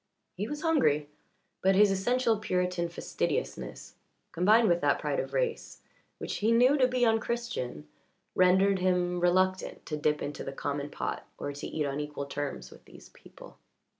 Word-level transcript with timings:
He 0.35 0.47
was 0.47 0.63
hungry, 0.63 1.09
but 1.61 1.75
his 1.75 1.91
essential 1.91 2.39
Puritan 2.39 2.89
fastidiousness, 2.89 3.93
combined 4.31 4.67
with 4.67 4.81
that 4.81 4.97
pride 4.97 5.19
of 5.19 5.31
race 5.31 5.79
which 6.17 6.37
he 6.37 6.51
knew 6.51 6.75
to 6.75 6.87
be 6.87 7.05
un 7.05 7.19
Christian, 7.19 7.87
rendered 8.33 8.79
him 8.79 9.19
reluctant 9.19 9.85
to 9.85 9.97
dip 9.97 10.23
into 10.23 10.43
the 10.43 10.53
common 10.53 10.89
pot 10.89 11.27
or 11.37 11.53
to 11.53 11.67
eat 11.67 11.85
on 11.85 11.99
equal 11.99 12.25
terms 12.25 12.71
with 12.71 12.85
these 12.85 13.09
people. 13.09 13.59